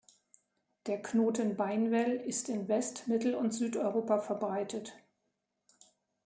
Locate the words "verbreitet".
4.19-4.93